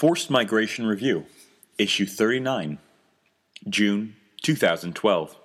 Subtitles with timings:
[0.00, 1.26] Forced Migration Review,
[1.76, 2.78] Issue 39,
[3.68, 5.36] June 2012.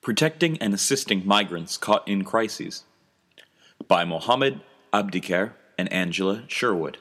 [0.00, 2.84] Protecting and Assisting Migrants Caught in Crises
[3.88, 4.60] by Mohammed
[4.92, 6.98] Abdiker and Angela Sherwood.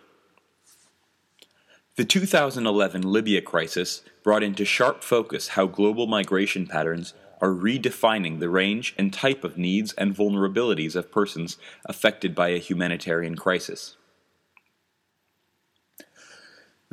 [1.98, 8.50] The 2011 Libya crisis brought into sharp focus how global migration patterns are redefining the
[8.50, 13.98] range and type of needs and vulnerabilities of persons affected by a humanitarian crisis.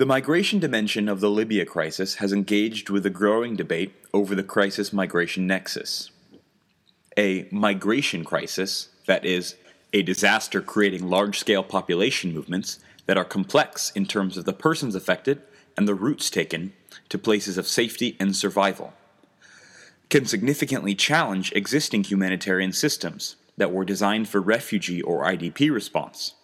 [0.01, 4.43] The migration dimension of the Libya crisis has engaged with a growing debate over the
[4.43, 6.11] crisis migration nexus.
[7.19, 9.57] A migration crisis, that is,
[9.93, 14.95] a disaster creating large scale population movements that are complex in terms of the persons
[14.95, 15.43] affected
[15.77, 16.73] and the routes taken
[17.11, 18.95] to places of safety and survival,
[20.09, 26.37] can significantly challenge existing humanitarian systems that were designed for refugee or IDP response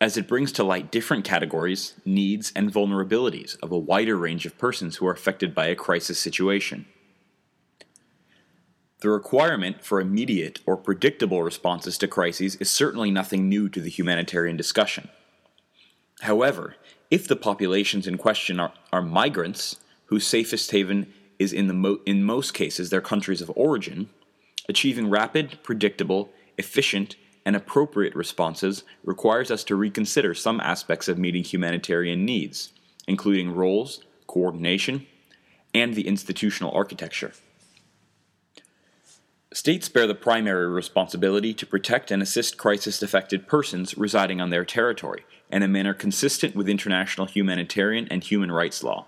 [0.00, 4.56] as it brings to light different categories, needs, and vulnerabilities of a wider range of
[4.56, 6.86] persons who are affected by a crisis situation.
[9.00, 13.90] The requirement for immediate or predictable responses to crises is certainly nothing new to the
[13.90, 15.08] humanitarian discussion.
[16.22, 16.76] However,
[17.10, 22.00] if the populations in question are, are migrants, whose safest haven is in, the mo-
[22.04, 24.10] in most cases their countries of origin,
[24.68, 31.42] achieving rapid, predictable, efficient, and appropriate responses requires us to reconsider some aspects of meeting
[31.42, 32.72] humanitarian needs,
[33.06, 35.06] including roles, coordination,
[35.74, 37.32] and the institutional architecture.
[39.52, 44.64] States bear the primary responsibility to protect and assist crisis affected persons residing on their
[44.64, 49.06] territory in a manner consistent with international humanitarian and human rights law.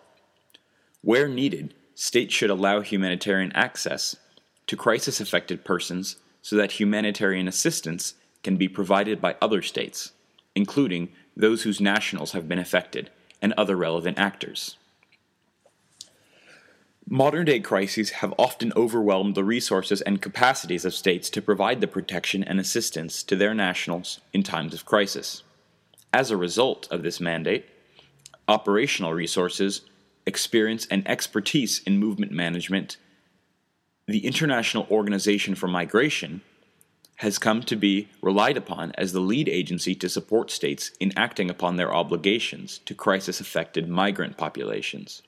[1.01, 4.17] Where needed, states should allow humanitarian access
[4.67, 10.13] to crisis affected persons so that humanitarian assistance can be provided by other states,
[10.55, 14.77] including those whose nationals have been affected and other relevant actors.
[17.09, 21.87] Modern day crises have often overwhelmed the resources and capacities of states to provide the
[21.87, 25.43] protection and assistance to their nationals in times of crisis.
[26.13, 27.67] As a result of this mandate,
[28.49, 29.83] operational resources,
[30.27, 32.97] experience, and expertise in movement management,
[34.07, 36.41] the International Organization for Migration
[37.23, 41.49] has come to be relied upon as the lead agency to support states in acting
[41.49, 45.23] upon their obligations to crisis affected migrant populations.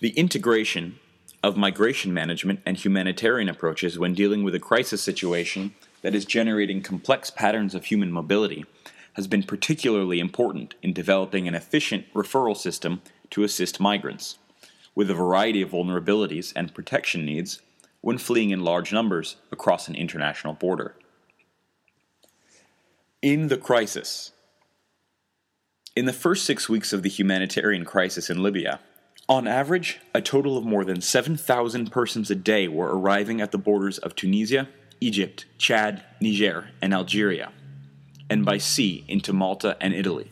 [0.00, 0.98] The integration
[1.42, 6.82] of migration management and humanitarian approaches when dealing with a crisis situation that is generating
[6.82, 8.66] complex patterns of human mobility
[9.14, 14.36] has been particularly important in developing an efficient referral system to assist migrants,
[14.94, 17.62] with a variety of vulnerabilities and protection needs
[18.02, 20.94] when fleeing in large numbers across an international border.
[23.20, 24.30] In the crisis,
[25.96, 28.78] in the first six weeks of the humanitarian crisis in Libya,
[29.28, 33.58] on average, a total of more than 7,000 persons a day were arriving at the
[33.58, 34.68] borders of Tunisia,
[35.00, 37.50] Egypt, Chad, Niger, and Algeria,
[38.30, 40.30] and by sea into Malta and Italy.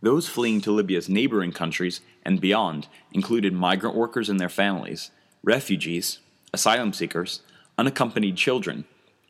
[0.00, 5.10] Those fleeing to Libya's neighboring countries and beyond included migrant workers and their families,
[5.42, 6.20] refugees,
[6.54, 7.42] asylum seekers,
[7.76, 8.86] unaccompanied children,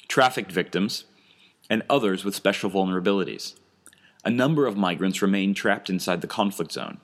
[0.07, 1.07] trafficked victims,
[1.69, 3.55] and others with special vulnerabilities.
[4.25, 6.99] A number of migrants remain trapped inside the conflict zone.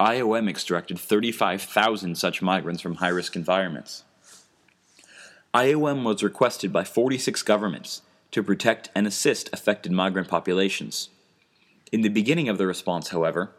[0.00, 4.04] IOM extracted 35,000 such migrants from high risk environments.
[5.54, 11.10] IOM was requested by 46 governments to protect and assist affected migrant populations.
[11.92, 13.52] In the beginning of the response, however,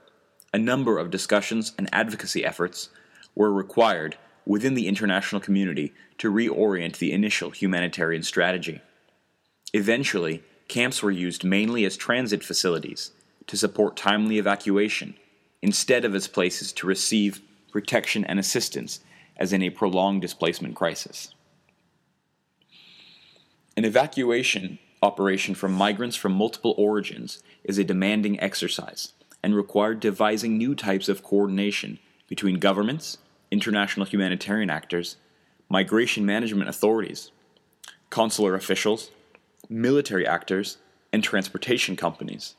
[0.51, 2.89] a number of discussions and advocacy efforts
[3.35, 8.81] were required within the international community to reorient the initial humanitarian strategy.
[9.73, 13.11] Eventually, camps were used mainly as transit facilities
[13.47, 15.15] to support timely evacuation
[15.61, 17.41] instead of as places to receive
[17.71, 18.99] protection and assistance
[19.35, 21.33] as in a prolonged displacement crisis.
[23.75, 30.57] An evacuation operation for migrants from multiple origins is a demanding exercise and required devising
[30.57, 31.97] new types of coordination
[32.29, 33.17] between governments,
[33.51, 35.17] international humanitarian actors,
[35.67, 37.31] migration management authorities,
[38.09, 39.09] consular officials,
[39.69, 40.77] military actors,
[41.11, 42.55] and transportation companies.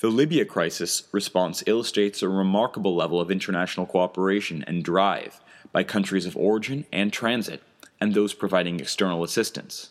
[0.00, 5.40] The Libya crisis response illustrates a remarkable level of international cooperation and drive
[5.72, 7.62] by countries of origin and transit
[7.98, 9.90] and those providing external assistance.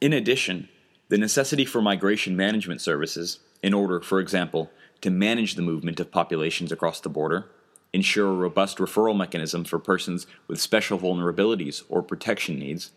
[0.00, 0.68] In addition,
[1.08, 4.70] the necessity for migration management services, in order, for example,
[5.00, 7.50] to manage the movement of populations across the border,
[7.92, 12.92] ensure a robust referral mechanism for persons with special vulnerabilities or protection needs,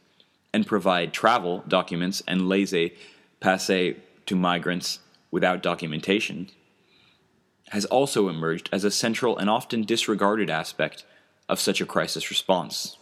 [0.53, 2.93] and provide travel documents and laissez
[3.39, 3.95] passer
[4.25, 4.99] to migrants
[5.31, 6.49] without documentation
[7.69, 11.03] has also emerged as a central and often disregarded aspect
[11.49, 12.97] of such a crisis response.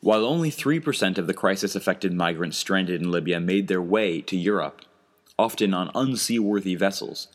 [0.00, 4.36] While only 3% of the crisis affected migrants stranded in Libya made their way to
[4.36, 4.82] Europe,
[5.38, 7.28] often on unseaworthy vessels,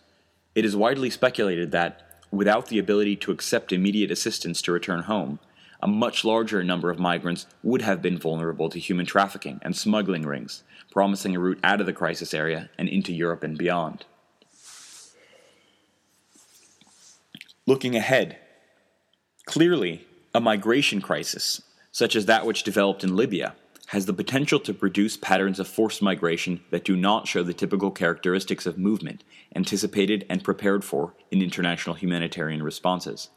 [0.54, 2.02] it is widely speculated that,
[2.32, 5.40] without the ability to accept immediate assistance to return home,
[5.86, 10.24] a much larger number of migrants would have been vulnerable to human trafficking and smuggling
[10.24, 14.04] rings, promising a route out of the crisis area and into Europe and beyond.
[17.68, 18.40] Looking ahead,
[19.46, 21.62] clearly, a migration crisis
[21.96, 23.56] such as that which developed in Libya,
[23.88, 27.90] has the potential to produce patterns of forced migration that do not show the typical
[27.90, 29.24] characteristics of movement
[29.56, 33.30] anticipated and prepared for in international humanitarian responses.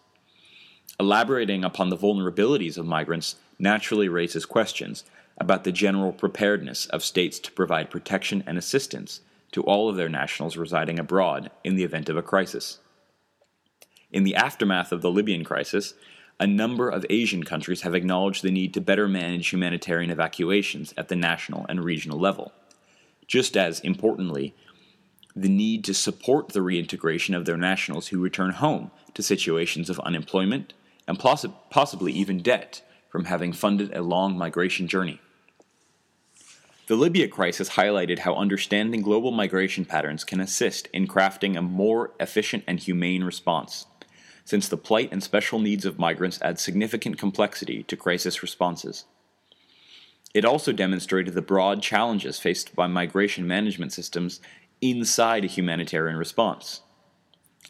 [1.00, 5.04] Elaborating upon the vulnerabilities of migrants naturally raises questions
[5.40, 9.20] about the general preparedness of states to provide protection and assistance
[9.52, 12.78] to all of their nationals residing abroad in the event of a crisis.
[14.10, 15.94] In the aftermath of the Libyan crisis,
[16.40, 21.08] a number of Asian countries have acknowledged the need to better manage humanitarian evacuations at
[21.08, 22.52] the national and regional level.
[23.28, 24.52] Just as importantly,
[25.36, 30.00] the need to support the reintegration of their nationals who return home to situations of
[30.00, 30.74] unemployment
[31.08, 35.20] and poss- possibly even debt from having funded a long migration journey.
[36.86, 42.12] The Libya crisis highlighted how understanding global migration patterns can assist in crafting a more
[42.20, 43.86] efficient and humane response
[44.48, 49.04] since the plight and special needs of migrants add significant complexity to crisis responses.
[50.32, 54.40] It also demonstrated the broad challenges faced by migration management systems
[54.80, 56.80] inside a humanitarian response.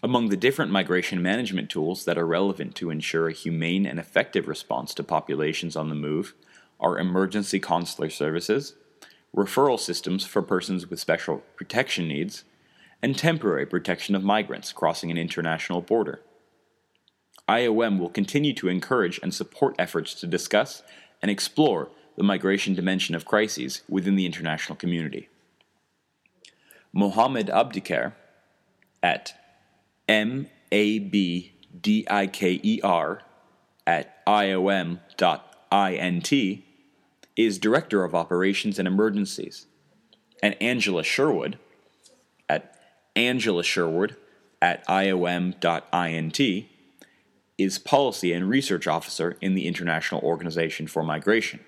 [0.03, 4.47] Among the different migration management tools that are relevant to ensure a humane and effective
[4.47, 6.35] response to populations on the move
[6.79, 8.75] are emergency consular services,
[9.35, 12.45] referral systems for persons with special protection needs,
[13.03, 16.21] and temporary protection of migrants crossing an international border.
[17.49, 20.83] IOM will continue to encourage and support efforts to discuss
[21.23, 25.29] and explore the migration dimension of crises within the international community.
[26.93, 28.15] Mohammed Abdiker
[29.03, 29.38] at
[30.09, 33.23] M A B D I K E R
[33.87, 35.03] at IOM.int
[37.37, 39.67] is Director of Operations and Emergencies,
[40.43, 41.59] and Angela Sherwood
[42.49, 42.75] at
[43.15, 44.17] Angela Sherwood
[44.61, 46.67] at IOM.int
[47.59, 51.61] is Policy and Research Officer in the International Organization for Migration,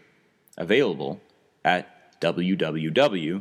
[0.57, 1.21] available
[1.65, 3.41] at www.iom.int.